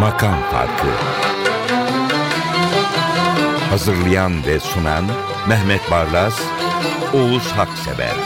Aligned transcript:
Makam 0.00 0.36
Farkı. 0.52 0.86
Hazırlayan 3.70 4.46
ve 4.46 4.60
sunan 4.60 5.04
Mehmet 5.48 5.90
Barlas, 5.90 6.40
Oğuz 7.14 7.52
Haksever 7.52 8.23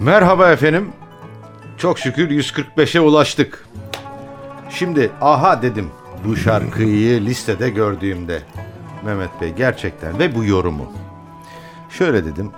Merhaba 0.00 0.50
efendim. 0.52 0.88
Çok 1.78 1.98
şükür 1.98 2.30
145'e 2.30 3.00
ulaştık. 3.00 3.64
Şimdi 4.70 5.10
aha 5.20 5.62
dedim 5.62 5.90
bu 6.24 6.36
şarkıyı 6.36 7.20
listede 7.20 7.70
gördüğümde. 7.70 8.42
Mehmet 9.04 9.40
Bey 9.40 9.52
gerçekten 9.54 10.18
ve 10.18 10.34
bu 10.34 10.44
yorumu. 10.44 10.92
Şöyle 11.90 12.24
dedim 12.24 12.50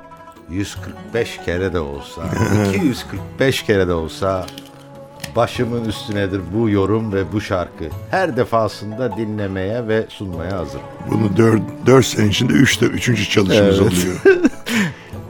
145 0.51 1.39
kere 1.45 1.73
de 1.73 1.81
olsa 1.81 2.23
245 2.75 3.63
kere 3.63 3.89
de 3.89 3.93
olsa 3.93 4.47
başımın 5.37 5.85
üstünedir 5.85 6.41
bu 6.55 6.71
yorum 6.71 7.13
ve 7.13 7.33
bu 7.33 7.41
şarkı. 7.41 7.85
Her 8.11 8.37
defasında 8.37 9.17
dinlemeye 9.17 9.89
ve 9.89 10.07
sunmaya 10.09 10.59
hazır. 10.59 10.81
Bunu 11.11 11.37
dört, 11.37 11.63
dört 11.87 12.07
sene 12.07 12.27
içinde 12.27 12.53
üçte 12.53 12.87
üçüncü 12.87 13.25
çalışımız 13.29 13.81
Evet. 13.81 13.81
oluyor. 13.81 14.17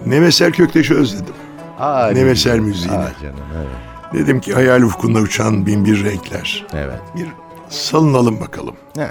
Neveser 0.06 0.52
Kökteş'i 0.52 0.94
özledim. 0.94 1.34
Aa, 1.82 2.06
Neveser 2.10 2.56
ne- 2.56 2.60
müziğini. 2.60 2.96
Aa 2.98 3.12
canım 3.22 3.36
evet. 3.56 3.68
Dedim 4.12 4.40
ki 4.40 4.54
hayal 4.54 4.82
ufkunda 4.82 5.18
uçan 5.18 5.66
bin 5.66 5.84
bir 5.84 6.04
renkler. 6.04 6.66
Evet. 6.74 7.00
Bir 7.16 7.26
salınalım 7.68 8.40
bakalım. 8.40 8.74
Ha. 8.96 9.10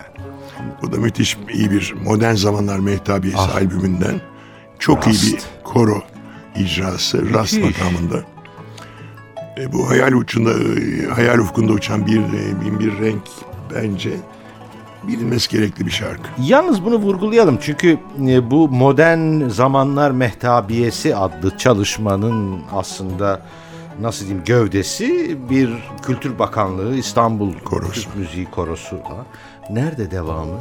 Bu 0.81 0.91
da 0.91 0.97
müthiş 0.97 1.37
iyi 1.53 1.71
bir 1.71 1.95
modern 2.05 2.35
zamanlar 2.35 2.79
mehtabiyesi 2.79 3.39
albümünden. 3.39 4.21
Çok 4.79 5.07
iyi 5.07 5.11
bir 5.21 5.33
Rast. 5.37 5.47
koro 5.63 6.01
icrası 6.55 7.33
rast 7.33 7.53
makamında. 7.57 8.17
E, 9.57 9.73
bu 9.73 9.89
hayal 9.89 10.13
uçunda 10.13 10.51
e, 10.51 11.05
hayal 11.13 11.39
ufkunda 11.39 11.71
uçan 11.73 12.05
bir 12.07 12.17
e, 12.19 12.61
bin 12.65 12.79
bir 12.79 12.99
renk 12.99 13.21
bence 13.75 14.09
bilinmesi 15.07 15.49
gerekli 15.49 15.85
bir 15.85 15.91
şarkı. 15.91 16.29
Yalnız 16.41 16.85
bunu 16.85 16.95
vurgulayalım 16.95 17.57
çünkü 17.61 17.97
e, 18.27 18.51
bu 18.51 18.69
modern 18.69 19.47
zamanlar 19.49 20.11
mehtabiyesi 20.11 21.15
adlı 21.15 21.57
çalışmanın 21.57 22.59
aslında 22.73 23.41
nasıl 24.01 24.25
diyeyim 24.25 24.43
gövdesi 24.45 25.37
bir 25.49 25.69
Kültür 26.01 26.39
Bakanlığı 26.39 26.95
İstanbul 26.95 27.53
Korosu. 27.65 27.93
Türk 27.93 28.15
Müziği 28.15 28.45
Korosu. 28.45 28.95
Nerede 29.69 30.11
devamı? 30.11 30.55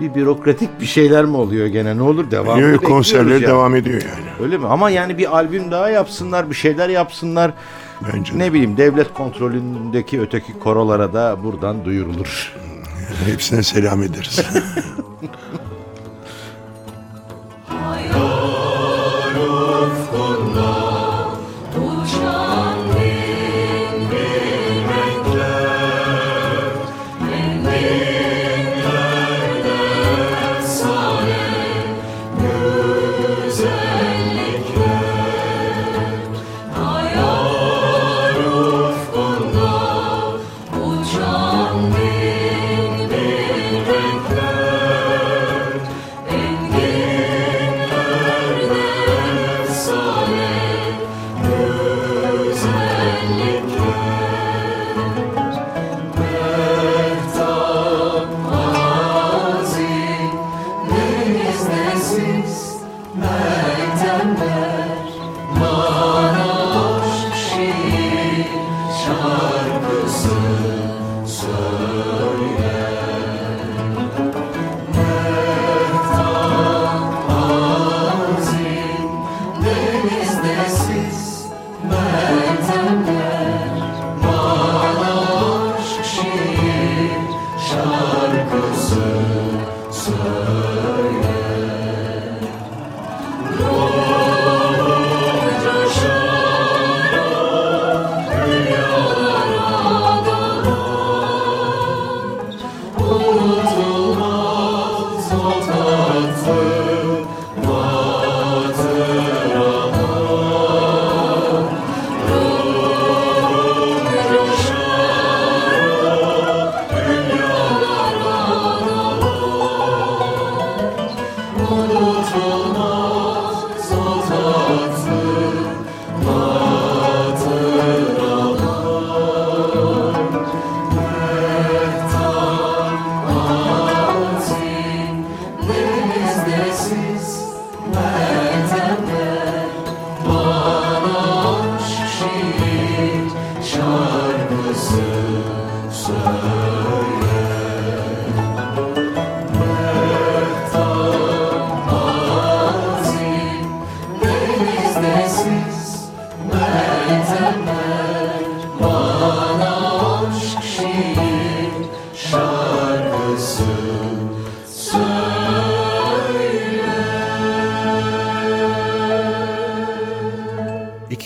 Bir 0.00 0.14
bürokratik 0.14 0.80
bir 0.80 0.86
şeyler 0.86 1.24
mi 1.24 1.36
oluyor 1.36 1.66
gene? 1.66 1.96
Ne 1.96 2.02
olur 2.02 2.30
devamı 2.30 2.60
Yok, 2.60 2.72
yok, 2.72 2.82
bekliyoruz 2.82 3.12
konserleri 3.12 3.46
devam 3.46 3.74
ediyor 3.74 4.02
yani. 4.02 4.26
Öyle 4.40 4.58
mi? 4.58 4.66
Ama 4.66 4.90
yani 4.90 5.18
bir 5.18 5.36
albüm 5.36 5.70
daha 5.70 5.90
yapsınlar, 5.90 6.50
bir 6.50 6.54
şeyler 6.54 6.88
yapsınlar. 6.88 7.52
Bence 8.14 8.34
de. 8.34 8.38
Ne 8.38 8.52
bileyim 8.52 8.76
devlet 8.76 9.14
kontrolündeki 9.14 10.20
öteki 10.20 10.58
korolara 10.58 11.12
da 11.12 11.36
buradan 11.44 11.84
duyurulur. 11.84 12.52
Hepsine 13.26 13.62
selam 13.62 14.02
ederiz. 14.02 14.40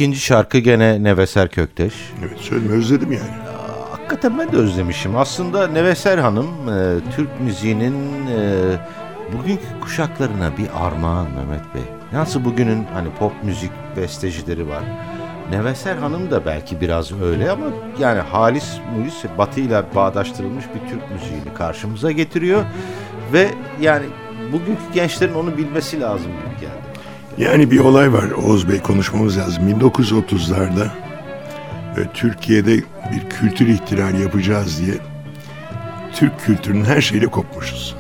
İkinci 0.02 0.20
şarkı 0.20 0.58
gene 0.58 1.02
Neveser 1.02 1.48
Kökteş. 1.48 1.92
evet 2.20 2.38
söyleme 2.38 2.74
özledim 2.74 3.12
yani. 3.12 3.30
Hakikaten 3.90 4.38
ben 4.38 4.52
de 4.52 4.56
özlemişim. 4.56 5.16
Aslında 5.16 5.66
Neveser 5.66 6.18
Hanım 6.18 6.46
e, 6.68 6.98
Türk 7.16 7.40
müziğinin 7.40 8.26
e, 8.26 8.52
bugünkü 9.32 9.62
kuşaklarına 9.80 10.56
bir 10.58 10.86
armağan 10.86 11.26
Mehmet 11.30 11.74
Bey. 11.74 11.82
Nasıl 12.12 12.44
bugünün 12.44 12.84
hani 12.94 13.08
pop 13.18 13.32
müzik 13.44 13.70
bestecileri 13.96 14.68
var. 14.68 14.82
Neveser 15.50 15.96
Hanım 15.96 16.30
da 16.30 16.46
belki 16.46 16.80
biraz 16.80 17.20
öyle 17.20 17.50
ama 17.50 17.66
yani 18.00 18.20
halis 18.20 18.72
mulis 18.96 19.24
batıyla 19.38 19.84
bağdaştırılmış 19.94 20.64
bir 20.64 20.90
Türk 20.90 21.10
müziğini 21.10 21.54
karşımıza 21.54 22.12
getiriyor 22.12 22.64
ve 23.32 23.48
yani 23.80 24.04
bugünkü 24.52 24.82
gençlerin 24.94 25.34
onu 25.34 25.56
bilmesi 25.56 26.00
lazım 26.00 26.26
gibi 26.26 26.60
geldi. 26.60 26.91
Yani 27.38 27.70
bir 27.70 27.78
olay 27.78 28.12
var 28.12 28.30
Oğuz 28.30 28.68
Bey 28.68 28.80
konuşmamız 28.80 29.38
lazım. 29.38 29.68
1930'larda 29.68 30.86
e, 31.96 32.00
Türkiye'de 32.14 32.76
bir 33.12 33.30
kültür 33.30 33.66
ihtilali 33.66 34.22
yapacağız 34.22 34.80
diye 34.80 34.94
Türk 36.14 36.40
kültürünün 36.40 36.84
her 36.84 37.00
şeyle 37.00 37.26
kopmuşuz. 37.26 37.96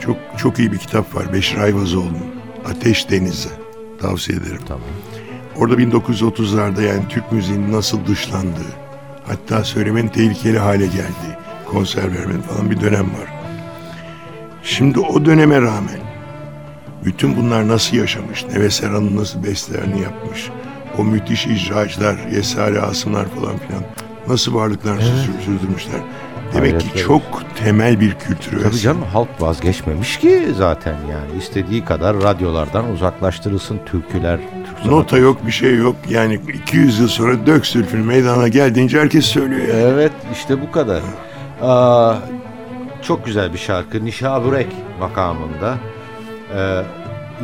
Çok 0.00 0.16
çok 0.36 0.58
iyi 0.58 0.72
bir 0.72 0.78
kitap 0.78 1.14
var 1.14 1.32
Beşir 1.32 1.58
Ayvazoğlu'nun 1.58 2.34
Ateş 2.64 3.10
Denizi. 3.10 3.48
Tavsiye 4.00 4.38
ederim. 4.38 4.60
Tamam. 4.68 4.82
Orada 5.56 5.74
1930'larda 5.74 6.82
yani 6.82 7.02
Türk 7.08 7.32
müziğinin 7.32 7.72
nasıl 7.72 8.06
dışlandığı, 8.06 8.72
hatta 9.26 9.64
söylemenin 9.64 10.08
tehlikeli 10.08 10.58
hale 10.58 10.86
geldiği, 10.86 11.34
konser 11.66 12.16
vermenin 12.16 12.42
falan 12.42 12.70
bir 12.70 12.80
dönem 12.80 13.06
var. 13.06 13.28
Şimdi 14.62 15.00
o 15.00 15.24
döneme 15.24 15.60
rağmen 15.60 16.07
bütün 17.04 17.36
bunlar 17.36 17.68
nasıl 17.68 17.96
yaşamış, 17.96 18.44
Neves 18.44 18.82
Erhan'ın 18.82 19.16
nasıl 19.16 19.44
bestelerini 19.44 20.00
yapmış, 20.02 20.48
o 20.98 21.04
müthiş 21.04 21.46
icracılar, 21.46 22.16
Yesari 22.32 22.80
Asımlar 22.80 23.24
falan 23.28 23.58
filan 23.58 23.82
nasıl 24.28 24.54
varlıklar 24.54 24.94
sürdür- 24.94 25.44
sürdürmüşler. 25.44 26.00
Demek 26.54 26.72
Hayret 26.72 26.92
ki 26.92 26.98
çok 26.98 27.22
temel 27.64 28.00
bir 28.00 28.14
kültür. 28.14 28.62
Tabii 28.62 28.78
canım 28.78 29.02
halk 29.12 29.28
vazgeçmemiş 29.40 30.18
ki 30.18 30.42
zaten 30.58 30.92
yani. 31.10 31.38
istediği 31.42 31.84
kadar 31.84 32.16
radyolardan 32.22 32.90
uzaklaştırılsın 32.90 33.80
türküler. 33.86 34.40
Türk. 34.76 34.90
Nota 34.92 35.18
yok, 35.18 35.46
bir 35.46 35.52
şey 35.52 35.76
yok. 35.76 35.96
Yani 36.08 36.40
200 36.54 36.98
yıl 36.98 37.08
sonra 37.08 37.46
Dök 37.46 37.66
Sülfün 37.66 38.00
meydana 38.00 38.48
geldiğince 38.48 39.00
herkes 39.00 39.24
söylüyor 39.24 39.68
yani. 39.68 39.80
Evet 39.94 40.12
işte 40.32 40.62
bu 40.62 40.72
kadar. 40.72 41.02
Aa, 41.62 42.14
çok 43.02 43.26
güzel 43.26 43.52
bir 43.52 43.58
şarkı. 43.58 44.04
Nişaburek 44.04 44.68
makamında. 45.00 45.74
Ee, 46.54 46.82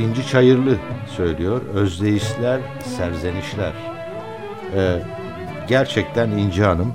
İnci 0.01 0.27
Çayırlı 0.27 0.77
söylüyor. 1.17 1.61
Özdeyişler, 1.75 2.61
serzenişler. 2.97 3.73
Ee, 4.77 4.99
gerçekten 5.69 6.31
İnci 6.31 6.65
Hanım 6.65 6.95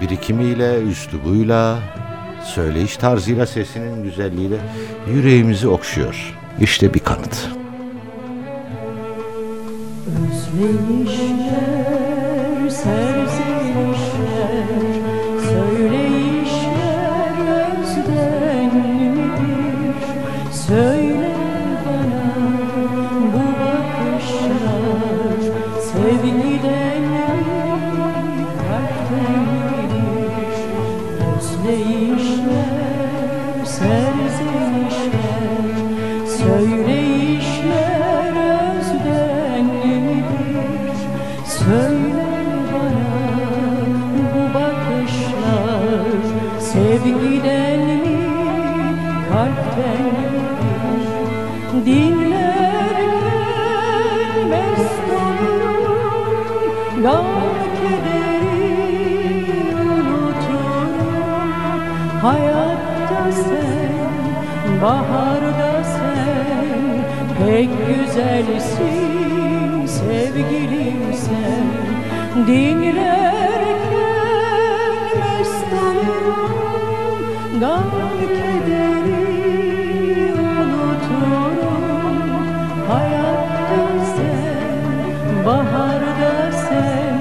birikimiyle, 0.00 0.82
üslubuyla, 0.82 1.78
söyleyiş 2.44 2.96
tarzıyla, 2.96 3.46
sesinin 3.46 4.02
güzelliğiyle 4.02 4.56
yüreğimizi 5.14 5.68
okşuyor. 5.68 6.34
İşte 6.60 6.94
bir 6.94 6.98
kanıt. 7.00 7.48
Özleyişler, 10.06 11.34
serzenişler, 12.70 13.23
baharda 64.84 65.84
sen 65.84 66.84
Pek 67.38 67.70
güzelsin 67.88 69.86
sevgilim 69.86 71.00
sen. 71.24 71.66
Dinlerken 72.46 73.74
mest 75.20 75.72
olurum 75.72 77.24
Gam 77.60 77.90
kederi 78.20 79.22
unuturum. 80.32 82.18
Hayatta 82.88 83.86
sen, 84.16 85.46
baharda 85.46 86.52
sen 86.52 87.18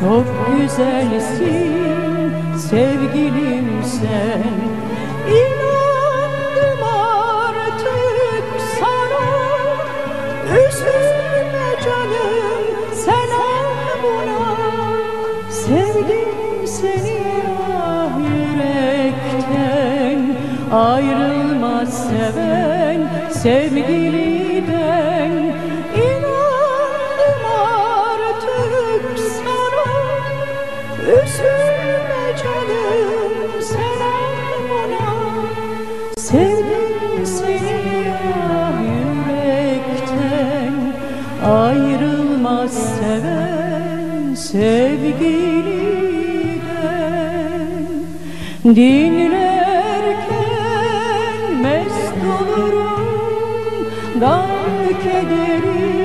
Çok 0.00 0.26
güzelsin 0.46 1.72
sevgilim 2.56 3.68
sen 3.84 4.73
Ayrılmaz 20.74 22.08
seven 22.08 23.00
sevgiliden 23.30 24.72
İnandım 25.96 27.44
artık 27.58 29.18
sana. 29.18 29.88
Üzülme 31.02 32.24
canım 32.42 33.52
sen 33.60 34.00
bana 34.70 35.06
Sevdim 36.16 37.26
seni 37.26 38.14
ah 38.50 38.78
yürekten. 38.82 40.74
Ayrılmaz 41.50 42.72
seven 42.72 44.34
sevgiliden. 44.34 45.54
Dinlerken 48.64 49.43
Gam 54.24 54.50
kederi 55.04 56.00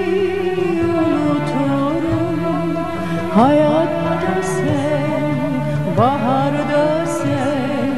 unuturum. 1.03 2.39
Hayatta 3.35 4.35
sen, 4.43 5.37
baharda 5.97 7.05
sen 7.05 7.93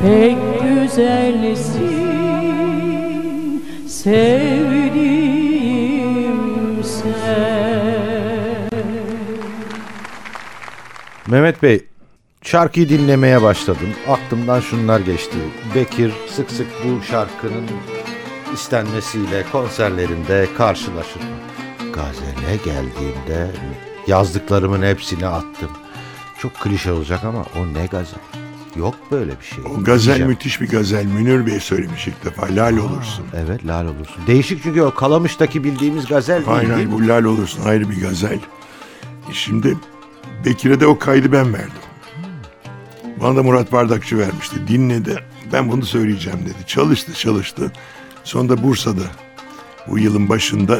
Pek 0.01 0.38
güzelsin 0.62 1.91
sevdiğim 3.88 5.24
sen 6.84 8.70
Mehmet 11.27 11.63
Bey, 11.63 11.86
şarkıyı 12.43 12.89
dinlemeye 12.89 13.41
başladım. 13.41 13.89
Aklımdan 14.08 14.60
şunlar 14.60 15.00
geçti. 15.00 15.38
Bekir 15.75 16.13
sık 16.29 16.51
sık 16.51 16.67
bu 16.84 17.03
şarkının 17.03 17.70
istenmesiyle 18.53 19.46
konserlerinde 19.51 20.48
karşılaşır. 20.58 21.22
Gazele 21.93 22.55
geldiğimde 22.65 23.48
yazdıklarımın 24.08 24.81
hepsini 24.81 25.27
attım. 25.27 25.72
Çok 26.39 26.55
klişe 26.55 26.91
olacak 26.91 27.24
ama 27.24 27.41
o 27.60 27.74
ne 27.74 27.86
gazel. 27.86 28.40
Yok 28.75 28.95
böyle 29.11 29.31
bir 29.39 29.45
şey. 29.45 29.63
O 29.65 29.83
gazel 29.83 30.05
Diyeceğim. 30.05 30.27
müthiş 30.31 30.61
bir 30.61 30.67
gazel. 30.69 31.05
Münir 31.05 31.45
Bey 31.45 31.59
söylemiş 31.59 32.07
ilk 32.07 32.25
defa. 32.25 32.47
Lal 32.55 32.77
olursun. 32.77 33.25
Evet 33.35 33.67
lal 33.67 33.85
olursun. 33.85 34.27
Değişik 34.27 34.63
çünkü 34.63 34.81
o 34.81 34.93
Kalamış'taki 34.93 35.63
bildiğimiz 35.63 36.05
gazel 36.05 36.35
değil. 36.35 36.47
Hayır 36.47 36.61
değil 36.69 36.73
hayır 36.73 36.91
bu 36.91 37.07
lal 37.07 37.23
olursun 37.23 37.63
ayrı 37.65 37.89
bir 37.89 38.01
gazel. 38.01 38.39
E 39.29 39.33
Şimdi 39.33 39.77
Bekir'e 40.45 40.79
de 40.79 40.87
o 40.87 40.99
kaydı 40.99 41.31
ben 41.31 41.53
verdim. 41.53 41.71
Bana 43.21 43.35
da 43.35 43.43
Murat 43.43 43.71
Bardakçı 43.71 44.17
vermişti. 44.17 44.67
Dinledi. 44.67 45.23
Ben 45.53 45.71
bunu 45.71 45.85
söyleyeceğim 45.85 46.39
dedi. 46.45 46.67
Çalıştı 46.67 47.13
çalıştı. 47.13 47.71
Sonunda 48.23 48.63
Bursa'da 48.63 49.01
bu 49.87 49.99
yılın 49.99 50.29
başında 50.29 50.79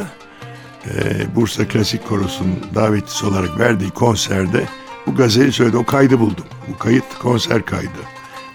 e, 0.86 0.90
Bursa 1.36 1.68
Klasik 1.68 2.08
Korosu'nun 2.08 2.56
davetlisi 2.74 3.26
olarak 3.26 3.58
verdiği 3.58 3.90
konserde 3.90 4.64
bu 5.06 5.14
gazeli 5.14 5.52
söyledi. 5.52 5.76
O 5.76 5.84
kaydı 5.84 6.20
buldum. 6.20 6.44
Bu 6.68 6.78
kayıt 6.78 7.04
konser 7.22 7.64
kaydı. 7.64 7.88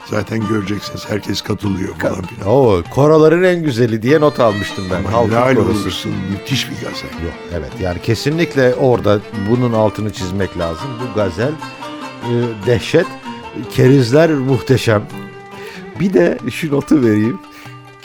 Zaten 0.05 0.47
göreceksiniz 0.47 1.09
herkes 1.09 1.41
katılıyor 1.41 1.95
falan 1.95 2.21
filan. 2.21 2.47
Oo, 2.47 2.81
koroların 2.89 3.43
en 3.43 3.63
güzeli 3.63 4.01
diye 4.01 4.19
not 4.21 4.39
almıştım 4.39 4.85
ben. 4.91 5.03
Halkın 5.11 5.33
Lal 5.35 5.55
korosu. 5.55 5.81
olursun 5.81 6.11
müthiş 6.31 6.69
bir 6.69 6.75
gazel. 6.75 7.23
Yok, 7.25 7.33
evet 7.53 7.71
yani 7.81 8.01
kesinlikle 8.01 8.75
orada 8.75 9.19
bunun 9.49 9.73
altını 9.73 10.13
çizmek 10.13 10.57
lazım. 10.57 10.87
Bu 11.01 11.15
gazel 11.15 11.51
e, 12.23 12.31
dehşet, 12.65 13.05
kerizler 13.71 14.31
muhteşem. 14.31 15.03
Bir 15.99 16.13
de 16.13 16.37
şu 16.51 16.71
notu 16.71 17.01
vereyim. 17.01 17.39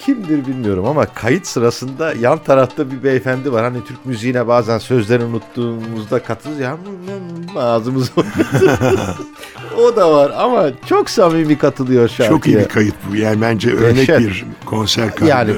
Kimdir 0.04 0.46
bilmiyorum 0.46 0.86
ama 0.86 1.06
kayıt 1.06 1.46
sırasında 1.46 2.14
yan 2.14 2.38
tarafta 2.38 2.90
bir 2.90 3.02
beyefendi 3.04 3.52
var. 3.52 3.64
Hani 3.64 3.84
Türk 3.84 4.06
müziğine 4.06 4.48
bazen 4.48 4.78
sözlerini 4.78 5.24
unuttuğumuzda 5.24 6.22
katılırız 6.22 6.60
ya 6.60 6.72
"Hmm, 6.72 7.56
ağzımız 7.56 8.10
o 9.78 9.96
da 9.96 10.12
var 10.12 10.32
ama 10.38 10.66
çok 10.86 11.10
samimi 11.10 11.58
katılıyor 11.58 12.08
şarkıya. 12.08 12.28
Çok 12.28 12.46
iyi 12.46 12.56
bir 12.56 12.64
kayıt 12.68 12.94
bu. 13.10 13.16
Yani 13.16 13.40
bence 13.40 13.70
örnek 13.74 13.96
Dehşet. 13.96 14.20
bir 14.20 14.44
konser 14.66 15.10
kaydı. 15.14 15.30
Yani 15.30 15.52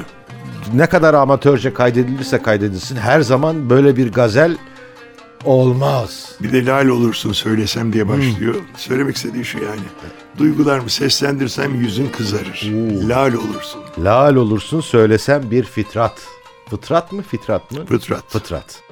ne 0.73 0.85
kadar 0.85 1.13
amatörce 1.13 1.73
kaydedilirse 1.73 2.41
kaydedilsin 2.41 2.95
her 2.95 3.21
zaman 3.21 3.69
böyle 3.69 3.97
bir 3.97 4.11
gazel 4.11 4.57
olmaz. 5.45 6.35
Bir 6.39 6.53
de 6.53 6.65
lal 6.65 6.87
olursun 6.87 7.33
söylesem 7.33 7.93
diye 7.93 8.07
başlıyor. 8.07 8.55
Söylemek 8.77 9.15
istediği 9.15 9.45
şu 9.45 9.57
yani. 9.57 9.81
Duygularımı 10.37 10.89
seslendirsem 10.89 11.75
yüzün 11.75 12.07
kızarır. 12.07 12.69
Lal 13.09 13.33
olursun. 13.33 13.81
Lal 14.03 14.35
olursun 14.35 14.81
söylesem 14.81 15.51
bir 15.51 15.63
fitrat. 15.63 16.21
Fıtrat 16.69 17.11
mı 17.11 17.21
fitrat 17.21 17.71
mı? 17.71 17.85
Fıtrat. 17.85 18.23
Fıtrat. 18.27 18.83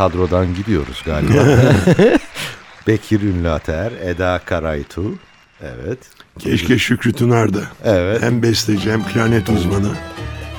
Kadrodan 0.00 0.54
gidiyoruz 0.54 1.02
galiba. 1.06 1.32
Bekir 2.86 3.20
Ünlater, 3.20 3.92
Eda 4.04 4.40
Karaytu. 4.44 5.02
Evet. 5.62 5.98
Keşke 6.38 6.78
Şükrü 6.78 7.12
Tunar 7.12 7.54
da. 7.54 7.60
Evet. 7.84 8.22
Hem 8.22 8.42
besteci 8.42 8.92
hem 8.92 9.04
klarnet 9.04 9.48
uzmanı. 9.48 9.92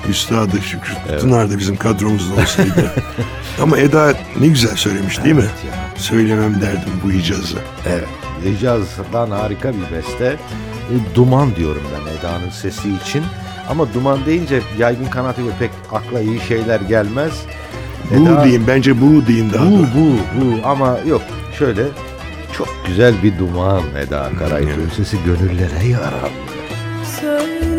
Üstadı 0.10 0.62
Şükrü 0.62 1.20
Tunar 1.20 1.52
da 1.52 1.58
bizim 1.58 1.78
kadromuzda 1.78 2.42
olsaydı. 2.42 2.92
Ama 3.62 3.78
Eda 3.78 4.14
ne 4.40 4.48
güzel 4.48 4.76
söylemiş 4.76 5.24
değil 5.24 5.36
mi? 5.36 5.42
Evet 5.42 5.66
ya. 5.68 6.02
Söylemem 6.02 6.62
derdim 6.62 6.94
bu 7.04 7.12
icazı. 7.12 7.58
Evet. 7.88 8.08
Hicaz'dan 8.46 9.32
harika 9.32 9.74
bir 9.74 9.98
beste. 9.98 10.26
E, 10.26 11.16
Duman 11.16 11.56
diyorum 11.56 11.84
ben 11.94 12.20
Eda'nın 12.20 12.50
sesi 12.50 12.90
için. 12.96 13.24
Ama 13.70 13.94
duman 13.94 14.26
deyince 14.26 14.62
yaygın 14.80 15.06
kanatıyla 15.06 15.52
pek 15.60 15.72
akla 15.92 16.22
iyi 16.22 16.40
şeyler 16.40 16.82
gelmez. 16.82 17.34
Bu 18.18 18.24
Eda- 18.30 18.44
diyeyim 18.44 18.64
bence 18.68 19.02
bu 19.02 19.26
diyeyim 19.28 19.54
daha 19.54 19.66
Bu 19.66 19.72
doğru. 19.72 19.86
bu 19.96 20.18
bu. 20.42 20.68
Ama 20.68 20.98
yok 21.08 21.22
şöyle. 21.60 21.84
Çok 22.58 22.68
güzel 22.88 23.14
bir 23.24 23.40
duman 23.40 23.82
Eda 24.08 24.30
Karaytu'nun 24.40 24.90
sesi 24.98 25.18
gönüllere 25.26 25.88
yarar. 25.88 26.32
Söyleyemem 27.22 27.71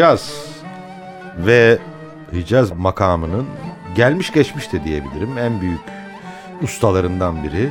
Hicaz 0.00 0.32
ve 1.38 1.78
Hicaz 2.32 2.72
makamının 2.72 3.46
gelmiş 3.94 4.32
geçmiş 4.32 4.72
de 4.72 4.84
diyebilirim 4.84 5.38
en 5.38 5.60
büyük 5.60 5.80
ustalarından 6.62 7.44
biri. 7.44 7.70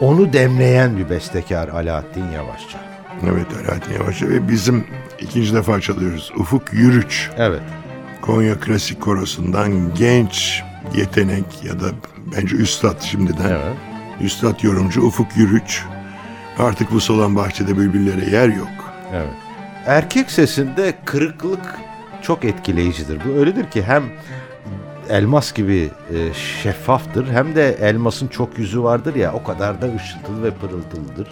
Onu 0.00 0.32
demleyen 0.32 0.98
bir 0.98 1.10
bestekar 1.10 1.68
Alaaddin 1.68 2.30
Yavaşça. 2.30 2.78
Evet 3.26 3.46
Alaaddin 3.52 3.92
Yavaşça 4.00 4.28
ve 4.28 4.48
bizim 4.48 4.86
ikinci 5.20 5.54
defa 5.54 5.80
çalıyoruz. 5.80 6.32
Ufuk 6.36 6.72
Yürüç. 6.72 7.30
Evet. 7.36 7.62
Konya 8.20 8.60
Klasik 8.60 9.00
Korosu'ndan 9.00 9.94
genç 9.94 10.62
yetenek 10.96 11.64
ya 11.64 11.80
da 11.80 11.86
bence 12.36 12.56
üstad 12.56 13.00
şimdiden. 13.02 13.50
Evet. 13.50 13.76
Üstad 14.20 14.62
yorumcu 14.62 15.02
Ufuk 15.02 15.36
Yürüç. 15.36 15.82
Artık 16.58 16.90
bu 16.92 17.00
solan 17.00 17.36
bahçede 17.36 17.76
bülbüllere 17.76 18.30
yer 18.30 18.48
yok. 18.48 18.68
Evet. 19.12 19.43
Erkek 19.86 20.30
sesinde 20.30 20.94
kırıklık 21.04 21.78
çok 22.22 22.44
etkileyicidir. 22.44 23.20
Bu 23.24 23.38
öyledir 23.38 23.70
ki 23.70 23.82
hem 23.82 24.04
elmas 25.08 25.52
gibi 25.52 25.90
e, 26.14 26.34
şeffaftır 26.34 27.28
hem 27.28 27.54
de 27.54 27.72
elmasın 27.72 28.28
çok 28.28 28.58
yüzü 28.58 28.82
vardır 28.82 29.14
ya 29.14 29.32
o 29.32 29.42
kadar 29.42 29.82
da 29.82 29.94
ışıltılı 29.94 30.42
ve 30.42 30.50
pırıltılıdır. 30.50 31.28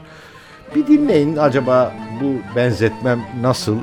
Bir 0.75 0.87
dinleyin 0.87 1.37
acaba 1.37 1.93
bu 2.21 2.57
benzetmem 2.57 3.21
nasıl? 3.41 3.79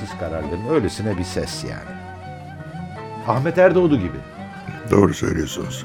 Siz 0.00 0.18
karar 0.20 0.42
verin. 0.42 0.68
Öylesine 0.74 1.18
bir 1.18 1.24
ses 1.24 1.64
yani. 1.64 1.98
Ahmet 3.28 3.58
Erdoğdu 3.58 3.96
gibi. 3.96 4.18
Doğru 4.90 5.14
söylüyorsunuz. 5.14 5.84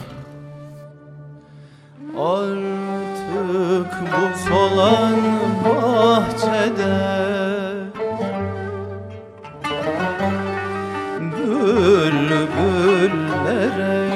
Artık 2.17 3.93
bu 4.01 4.49
solan 4.49 5.15
bahçede 5.65 7.38
Bülbüllere 13.79 14.08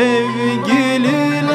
Sevgililer 0.00 1.50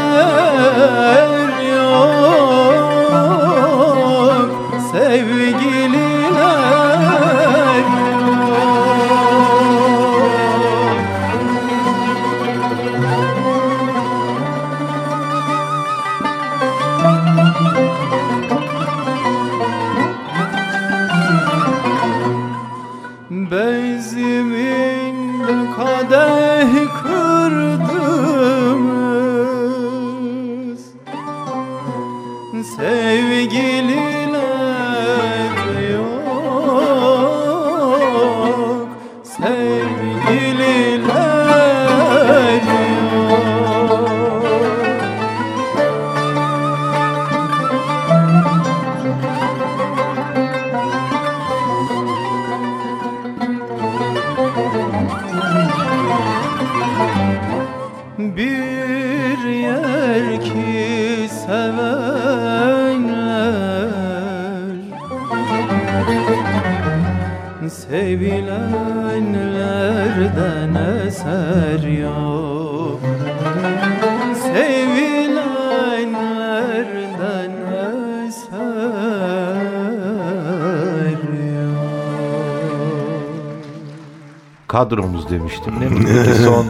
Kadromuz 84.90 85.30
demiştim. 85.30 85.74
Ne 85.80 85.88
mutlu 85.88 86.24
ki 86.24 86.44
son 86.44 86.66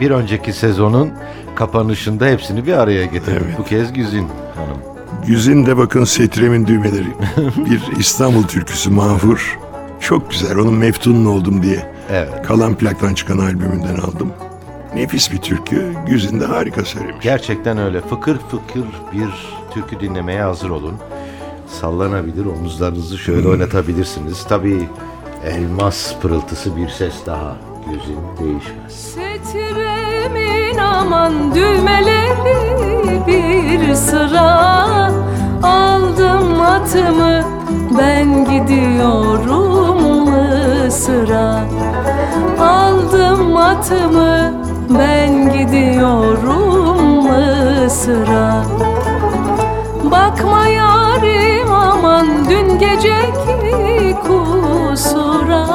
bir 0.00 0.10
önceki 0.10 0.52
sezonun 0.52 1.10
kapanışında 1.54 2.26
hepsini 2.26 2.66
bir 2.66 2.72
araya 2.72 3.04
getirdik. 3.04 3.42
Evet. 3.46 3.58
Bu 3.58 3.64
kez 3.64 3.92
Güzin 3.92 4.28
Hanım. 4.56 4.78
Yüzün 5.26 5.66
de 5.66 5.76
bakın 5.76 6.04
setremin 6.04 6.66
düğmeleri. 6.66 7.06
Bir 7.56 7.98
İstanbul 7.98 8.42
türküsü 8.42 8.90
mahvur. 8.90 9.58
Çok 10.00 10.30
güzel. 10.30 10.58
Onun 10.58 10.74
meftunun 10.74 11.26
oldum 11.26 11.62
diye. 11.62 11.92
Evet. 12.10 12.42
Kalan 12.46 12.74
plaktan 12.74 13.14
çıkan 13.14 13.38
albümünden 13.38 13.96
aldım. 13.96 14.32
Nefis 14.94 15.32
bir 15.32 15.38
türkü. 15.38 15.92
Güzin 16.06 16.40
de 16.40 16.44
harika 16.44 16.84
söylemiş. 16.84 17.22
Gerçekten 17.22 17.78
öyle. 17.78 18.00
Fıkır 18.00 18.38
fıkır 18.38 18.84
bir 19.12 19.28
türkü 19.74 20.00
dinlemeye 20.00 20.42
hazır 20.42 20.70
olun. 20.70 20.94
Sallanabilir, 21.80 22.46
omuzlarınızı 22.46 23.18
şöyle 23.18 23.48
oynatabilirsiniz. 23.48 24.44
Tabii 24.48 24.88
elmas 25.46 26.14
pırıltısı 26.22 26.76
bir 26.76 26.88
ses 26.88 27.26
daha. 27.26 27.56
Gözün 27.86 28.18
değişmez. 28.38 28.92
Setremin 29.14 30.78
aman 30.78 31.54
düğmeleri 31.54 33.26
bir 33.26 33.94
sıra 33.94 35.10
Aldım 35.62 36.60
atımı 36.60 37.44
ben 37.98 38.44
gidiyorum 38.44 40.30
Mısır'a 40.30 41.64
Aldım 42.60 43.56
atımı 43.56 44.54
ben 44.98 45.52
gidiyorum 45.52 47.22
Mısır'a 47.22 48.64
Bakma 50.10 50.66
yarim 50.68 51.72
aman 51.72 52.26
dün 52.50 52.78
geceki 52.78 53.65
kusura. 54.26 55.66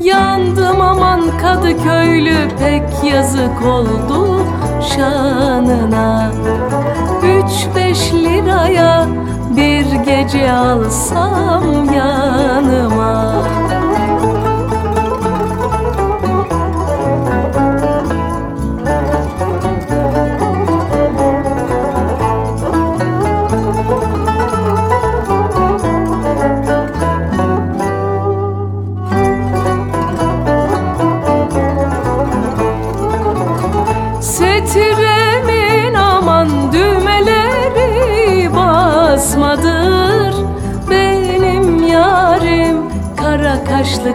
Yandım 0.00 0.80
aman 0.80 1.20
Kadıköylü 1.42 2.48
pek 2.58 3.12
yazık 3.12 3.66
oldu 3.66 4.46
şanına. 4.96 6.32
Üç 7.22 7.76
beş 7.76 8.14
liraya 8.14 9.06
bir 9.56 9.84
gece 9.92 10.52
alsam 10.52 11.94
yanıma 11.94 13.34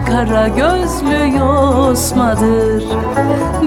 kara 0.06 0.48
gözlü 0.48 1.38
yosmadır. 1.38 2.84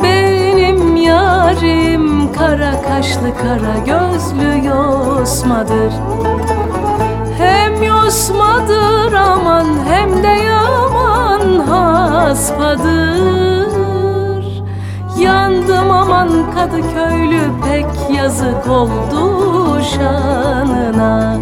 Benim 0.04 0.96
yarim 0.96 2.34
kara 2.34 2.82
kaşlı 2.82 3.38
kara 3.42 3.78
gözlü 3.86 4.68
yosmadır. 4.68 5.94
Hem 7.38 7.84
yosmadır 7.84 9.14
aman 9.14 9.68
hem 9.90 10.24
de 10.24 10.28
yaman 10.28 11.60
haspadır. 11.68 13.24
Yandım 15.18 15.92
aman 15.92 16.30
Kadıköylü 16.56 17.42
pek 17.66 18.18
yazık 18.18 18.68
oldu 18.70 19.82
şanına. 19.84 21.38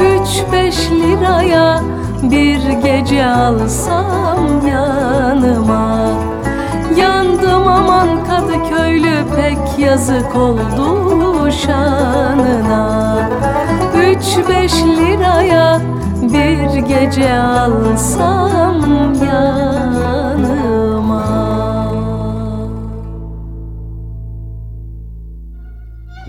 Üç 0.00 0.52
beş 0.52 0.90
liraya 0.90 1.80
bir 2.22 2.70
gece 2.70 3.26
alsam 3.26 4.66
yanıma. 4.68 6.10
Yandım 6.96 7.68
aman 7.68 8.24
Kadıköylü 8.24 9.24
pek 9.36 9.78
yazık 9.78 10.36
oldu 10.36 11.50
şanına. 11.50 13.16
Üç 13.96 14.48
beş 14.48 14.74
liraya 14.74 15.80
bir 16.22 16.78
gece 16.78 17.38
alsam 17.38 18.82
yanıma. 19.24 19.66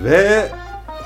Ve 0.04 0.52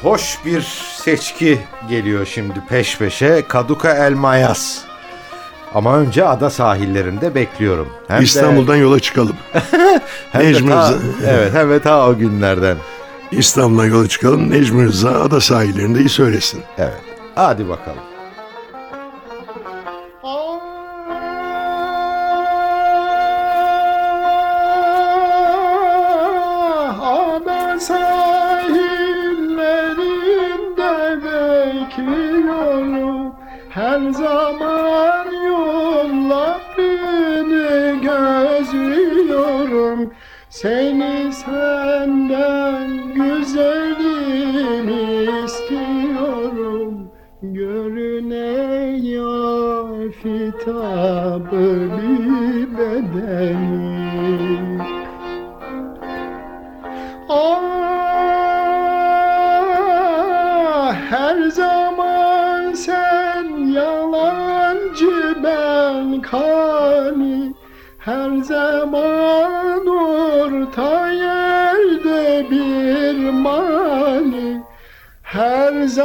hoş 0.04 0.40
bir 0.46 0.91
seçki 1.04 1.60
geliyor 1.90 2.26
şimdi 2.26 2.54
peş 2.70 2.98
peşe. 2.98 3.44
Kaduka 3.48 3.92
El 3.94 4.14
Mayas. 4.14 4.78
Ama 5.76 5.98
önce 5.98 6.26
ada 6.26 6.50
sahillerinde 6.50 7.36
bekliyorum. 7.36 7.88
Hem 8.08 8.20
de- 8.20 8.24
İstanbul'dan 8.24 8.76
yola 8.76 9.00
çıkalım. 9.00 9.36
hem 10.32 10.42
de 10.42 10.48
Necmi 10.54 10.70
ta- 10.70 10.90
Rıza. 10.94 10.98
Evet 11.28 11.54
hem 11.54 11.70
de 11.70 11.80
ta 11.82 12.08
o 12.10 12.18
günlerden. 12.18 12.78
İstanbul'dan 13.32 13.86
yola 13.86 14.08
çıkalım. 14.08 14.52
Necmi 14.52 14.86
Rıza 14.86 15.12
ada 15.22 15.42
sahillerinde 15.42 16.00
iyi 16.00 16.10
söylesin. 16.10 16.62
Evet. 16.78 17.02
Hadi 17.36 17.70
bakalım. 17.70 18.00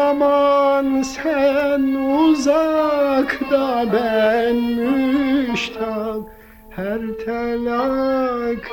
Zaman 0.06 1.02
sen 1.02 1.82
uzakta 2.22 3.84
ben 3.92 4.56
müştak. 4.56 6.22
Her 6.70 7.00
telakkide 7.24 8.70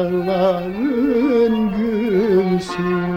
gülsün 1.77 3.08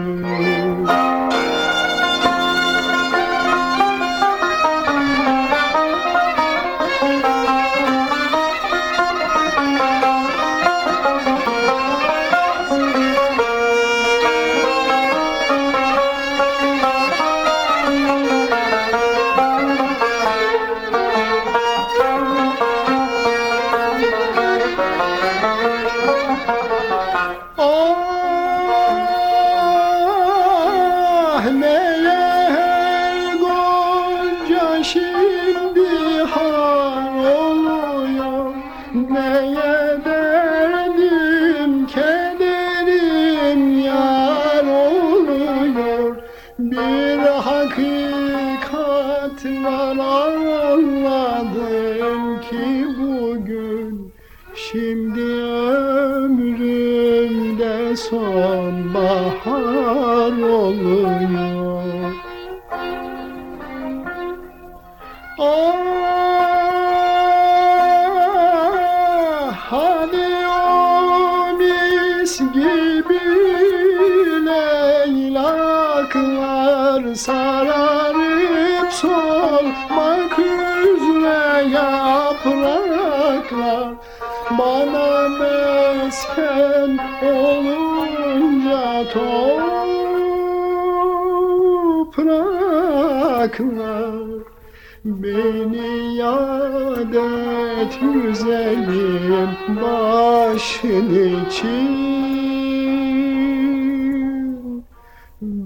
başın 99.83 101.09
için 101.47 102.03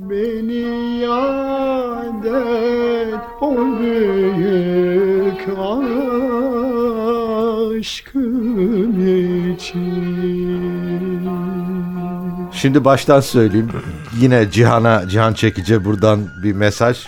Beni 0.09 0.99
yad 1.01 2.25
et 2.25 3.21
o 3.41 3.55
büyük 3.79 5.41
aşkın 7.77 8.93
için 9.55 10.27
Şimdi 12.53 12.85
baştan 12.85 13.19
söyleyeyim. 13.19 13.69
Yine 14.19 14.51
Cihan'a, 14.51 15.09
Cihan 15.09 15.33
Çekici 15.33 15.85
buradan 15.85 16.19
bir 16.43 16.53
mesaj. 16.53 17.07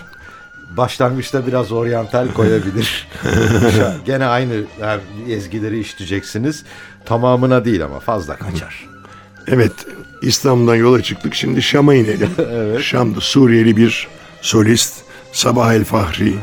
Başlangıçta 0.77 1.47
biraz 1.47 1.71
oryantal 1.71 2.27
koyabilir. 2.33 3.07
Gene 4.05 4.25
aynı 4.25 4.53
yani 4.81 5.01
ezgileri 5.29 5.79
işleyeceksiniz. 5.79 6.63
Tamamına 7.05 7.65
değil 7.65 7.85
ama 7.85 7.99
fazla 7.99 8.35
kaçar. 8.35 8.89
Evet, 9.47 9.71
İslam'dan 10.21 10.75
yola 10.75 11.03
çıktık. 11.03 11.35
Şimdi 11.35 11.61
Şam'a 11.61 11.93
inelim. 11.95 12.29
Şam'da 12.81 13.21
Suriyeli 13.21 13.77
bir 13.77 14.07
solist 14.41 15.03
Sabah 15.31 15.73
El 15.73 15.83
Fahri. 15.83 16.35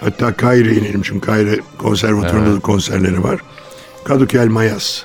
Hatta 0.00 0.32
Kahire'ye 0.32 0.80
inelim 0.80 1.02
çünkü 1.02 1.26
Kahire 1.26 1.60
konservatuvarında 1.78 2.56
da 2.56 2.60
konserleri 2.60 3.22
var. 3.22 3.40
Kadukel 4.04 4.46
Mayas. 4.48 5.02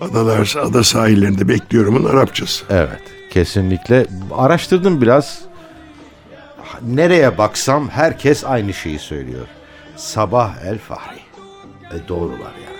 Adalar, 0.00 0.54
ada 0.62 0.84
sahillerinde 0.84 1.48
bekliyorumun 1.48 2.04
Arapçası. 2.04 2.64
Evet, 2.70 3.02
kesinlikle. 3.30 4.06
Araştırdım 4.36 5.00
biraz. 5.02 5.38
Nereye 6.82 7.38
baksam 7.38 7.88
herkes 7.88 8.44
aynı 8.44 8.74
şeyi 8.74 8.98
söylüyor. 8.98 9.46
Sabah 9.96 10.56
El 10.64 10.78
Fahri. 10.78 11.18
E 11.90 12.08
doğrular 12.08 12.52
yani. 12.66 12.75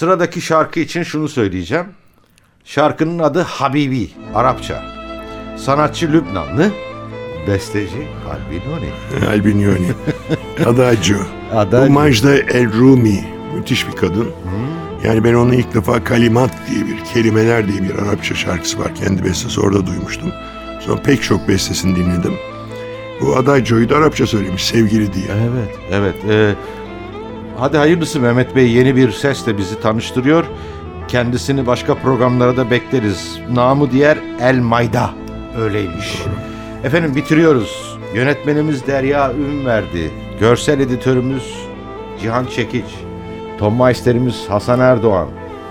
Sıradaki 0.00 0.40
şarkı 0.40 0.80
için 0.80 1.02
şunu 1.02 1.28
söyleyeceğim. 1.28 1.86
Şarkının 2.64 3.18
adı 3.18 3.40
Habibi, 3.40 4.10
Arapça. 4.34 4.82
Sanatçı 5.56 6.12
Lübnanlı, 6.12 6.70
besteci 7.48 8.08
Albinoni. 8.30 8.90
Albinioni. 9.30 9.92
Adagio. 10.66 11.18
Adagio. 11.54 11.88
Bu 11.88 11.92
Majda 11.92 12.34
El 12.34 12.72
Rumi. 12.72 13.24
Müthiş 13.54 13.88
bir 13.88 13.92
kadın. 13.92 14.28
Yani 15.04 15.24
ben 15.24 15.34
onu 15.34 15.54
ilk 15.54 15.74
defa 15.74 16.04
Kalimat 16.04 16.50
diye 16.70 16.86
bir, 16.86 17.04
kelimeler 17.04 17.68
diye 17.68 17.82
bir 17.82 17.94
Arapça 17.94 18.34
şarkısı 18.34 18.78
var. 18.78 18.94
Kendi 18.94 19.24
bestesi 19.24 19.60
orada 19.60 19.86
duymuştum. 19.86 20.32
Sonra 20.80 21.02
pek 21.02 21.22
çok 21.22 21.48
bestesini 21.48 21.96
dinledim. 21.96 22.34
Bu 23.20 23.36
Adagio'yu 23.36 23.88
da 23.88 23.96
Arapça 23.96 24.26
söylemiş 24.26 24.66
sevgili 24.66 25.14
diye. 25.14 25.26
Evet, 25.50 25.78
evet. 25.90 26.14
Ee, 26.28 26.54
hadi 27.60 27.76
hayırlısı 27.76 28.20
Mehmet 28.20 28.56
Bey 28.56 28.70
yeni 28.70 28.96
bir 28.96 29.10
sesle 29.10 29.58
bizi 29.58 29.80
tanıştırıyor. 29.80 30.44
Kendisini 31.08 31.66
başka 31.66 31.94
programlara 31.94 32.56
da 32.56 32.70
bekleriz. 32.70 33.38
Namı 33.50 33.90
diğer 33.90 34.18
El 34.40 34.58
Mayda. 34.58 35.10
Öyleymiş. 35.60 36.22
Efendim 36.84 37.16
bitiriyoruz. 37.16 37.98
Yönetmenimiz 38.14 38.86
Derya 38.86 39.32
Ün 39.32 39.66
verdi. 39.66 40.10
Görsel 40.40 40.80
editörümüz 40.80 41.54
Cihan 42.20 42.46
Çekiç. 42.46 42.84
Tom 43.58 43.82
Meister'imiz 43.82 44.44
Hasan 44.48 44.80
Erdoğan. 44.80 45.28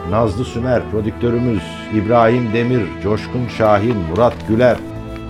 Nazlı 0.09 0.45
Sümer 0.45 0.81
prodüktörümüz 0.91 1.63
İbrahim 1.93 2.53
Demir, 2.53 2.81
Coşkun 3.03 3.47
Şahin, 3.57 3.97
Murat 4.09 4.33
Güler. 4.47 4.77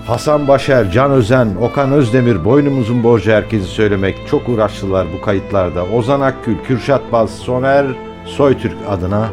Hasan 0.09 0.49
Başer, 0.49 0.91
Can 0.91 1.11
Özen, 1.11 1.49
Okan 1.61 1.93
Özdemir 1.93 2.45
boynumuzun 2.45 3.03
borcu 3.03 3.33
herkesi 3.33 3.67
söylemek. 3.67 4.17
Çok 4.31 4.49
uğraştılar 4.49 5.07
bu 5.13 5.25
kayıtlarda. 5.25 5.85
Ozan 5.85 6.21
Akgül, 6.21 6.57
Kürşat 6.67 7.13
Baz, 7.13 7.31
Soner 7.31 7.87
Soytürk 8.27 8.77
adına 8.89 9.29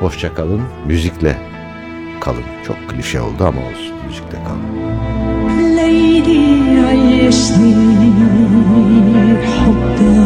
hoşça 0.00 0.34
kalın. 0.34 0.62
Müzikle 0.86 1.36
kalın. 2.20 2.44
Çok 2.66 2.76
klişe 2.88 3.20
oldu 3.20 3.44
ama 3.44 3.60
olsun. 3.60 3.94
Müzikle 4.06 4.38
kalın. 4.44 4.92
ليلي 5.82 6.44
عيشني 6.88 7.72
حبك 9.54 10.25